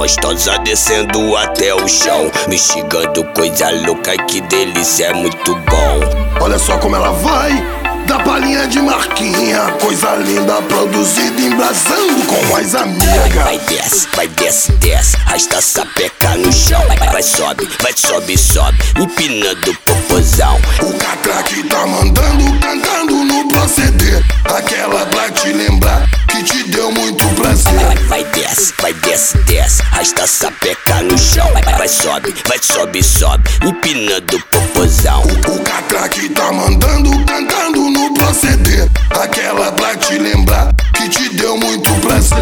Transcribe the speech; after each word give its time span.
gostosa 0.00 0.58
descendo 0.60 1.36
até 1.36 1.74
o 1.74 1.86
chão. 1.86 2.32
Me 2.48 2.58
xingando, 2.58 3.22
coisa 3.34 3.68
louca, 3.84 4.16
que 4.24 4.40
delícia, 4.40 5.08
é 5.08 5.12
muito 5.12 5.54
bom. 5.54 6.00
Olha 6.40 6.58
só 6.58 6.78
como 6.78 6.96
ela 6.96 7.12
vai. 7.12 7.80
Da 8.06 8.18
palhinha 8.20 8.66
de 8.66 8.80
marquinha, 8.80 9.72
coisa 9.80 10.16
linda 10.16 10.60
produzida 10.62 11.42
embrasando 11.42 12.26
com 12.26 12.44
mais 12.46 12.74
amiga. 12.74 13.44
Vai 13.44 13.58
desce, 13.58 14.08
vai 14.16 14.26
desce, 14.26 14.72
desce, 14.72 15.16
rasta 15.18 15.60
sapeca 15.60 16.34
no 16.36 16.50
chão. 16.50 16.82
Vai, 16.88 17.12
vai 17.12 17.22
sobe, 17.22 17.68
vai 17.80 17.92
sobe, 17.94 18.38
sobe, 18.38 18.78
empinando 18.98 19.70
o 19.70 19.74
popozão. 19.84 20.58
O 20.82 20.92
catraque 20.94 21.62
tá 21.64 21.86
mandando, 21.86 22.58
cantando 22.58 23.14
no 23.24 23.46
proceder. 23.48 24.24
Aquela 24.44 25.06
pra 25.06 25.30
te 25.30 25.52
lembrar 25.52 26.08
que 26.26 26.42
te 26.42 26.64
deu 26.64 26.90
muito 26.90 27.24
prazer. 27.36 27.72
Vai, 27.74 27.96
vai 27.96 28.24
desce, 28.24 28.74
vai 28.80 28.92
desce, 28.94 29.38
desce, 29.38 29.79
rasta 30.00 30.26
sapeca 30.26 31.02
no 31.02 31.18
chão. 31.18 31.46
Vai, 31.52 31.62
vai 31.62 31.88
sobe, 31.88 32.34
vai 32.48 32.58
sobe, 32.58 33.02
sobe, 33.02 33.50
empinando 33.62 34.34
o 34.34 34.42
popozão. 34.46 35.22
O, 35.22 35.56
o 35.56 35.62
catraque 35.62 36.26
tá 36.30 36.50
mandando, 36.50 37.10
cantando 37.26 37.90
no 37.90 38.14
proceder. 38.14 38.88
Aquela 39.10 39.70
pra 39.72 39.94
te 39.96 40.16
lembrar 40.16 40.72
que 40.94 41.06
te 41.10 41.28
deu 41.36 41.58
muito 41.58 41.92
prazer. 42.00 42.38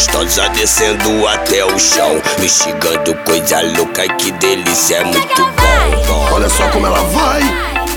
Gostosa 0.00 0.48
descendo 0.50 1.28
até 1.28 1.62
o 1.62 1.78
chão. 1.78 2.22
Me 2.38 2.48
xingando, 2.48 3.14
coisa 3.26 3.60
louca, 3.76 4.08
que 4.14 4.32
delícia, 4.32 4.96
é 4.96 5.04
muito 5.04 5.44
bom. 5.44 6.32
Olha 6.32 6.48
só 6.48 6.66
como 6.70 6.86
ela 6.86 7.02
vai. 7.02 7.42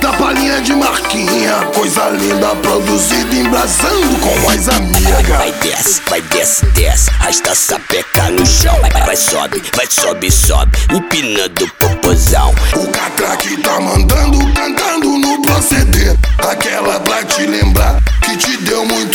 Da 0.01 0.11
palhinha 0.11 0.59
de 0.59 0.73
marquinha, 0.73 1.65
coisa 1.73 2.09
linda 2.09 2.53
produzida 2.57 3.35
embrasando 3.35 4.19
com 4.19 4.35
mais 4.45 4.67
amiga. 4.67 5.37
Vai 5.37 5.53
desce, 5.53 6.01
vai 6.09 6.21
desce, 6.23 6.65
desce, 6.73 7.09
rasta 7.11 7.55
sapeca 7.55 8.29
no 8.31 8.45
chão. 8.45 8.77
Vai, 8.81 9.05
vai 9.05 9.15
sobe, 9.15 9.63
vai 9.73 9.87
sobe, 9.89 10.29
sobe, 10.29 10.77
empinando 10.91 11.63
o 11.63 11.69
popozão. 11.75 12.53
O 12.75 12.87
catraque 12.87 13.55
tá 13.61 13.79
mandando, 13.79 14.39
cantando 14.53 15.17
no 15.19 15.41
proceder. 15.41 16.17
Aquela 16.37 16.99
pra 16.99 17.23
te 17.23 17.45
lembrar 17.45 17.97
que 18.23 18.35
te 18.35 18.57
deu 18.57 18.85
muito 18.85 19.12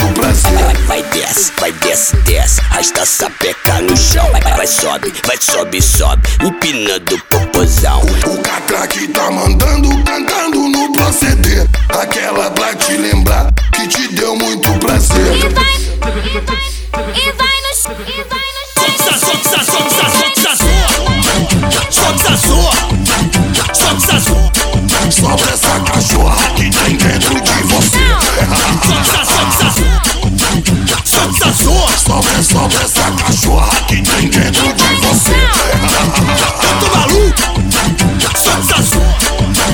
vai 0.88 1.02
desce, 1.02 1.52
vai 1.60 1.70
desce, 1.70 2.16
desce, 2.24 2.60
rasta 2.62 3.04
sapeca 3.04 3.80
no 3.82 3.96
chão. 3.96 4.26
Vai, 4.32 4.40
vai 4.40 4.66
sobe, 4.66 5.12
vai 5.24 5.36
sobe, 5.38 5.82
sobe, 5.82 6.22
empinando 6.42 7.14
o 7.14 7.20
popozão. 7.26 8.00
O 8.26 8.42
catraque 8.42 9.06
tá 9.08 9.30
mandando, 9.30 9.90
cantando 10.04 10.68
no 10.68 10.92
proceder. 10.92 11.68
Aquela 11.90 12.47
É 32.38 32.42
só 32.42 32.68
dessa 32.68 33.10
cachorra 33.10 33.68
que 33.88 34.00
tem 34.00 34.28
dentro 34.28 34.72
de 34.72 34.94
você. 35.04 35.34
Tá 36.38 36.52
Tanto 36.60 36.86
maluco, 36.96 37.42
sensação. 38.36 39.02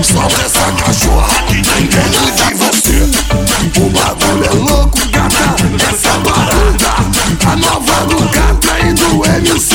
Só 0.03 0.27
essa 0.43 0.73
cachorra 0.73 1.29
é 1.31 1.43
que 1.43 1.63
tem 1.63 1.87
dentro 1.89 2.25
de 2.33 2.55
você. 2.55 2.99
O 3.79 3.91
bagulho 3.91 4.45
é 4.47 4.73
louco, 4.73 4.99
gata. 5.11 5.57
Essa 5.91 6.19
parada. 6.21 6.93
A 7.47 7.57
nova 7.57 8.07
do 8.07 8.19
gata 8.31 8.81
e 8.81 8.95
do 8.95 9.23
MC 9.27 9.75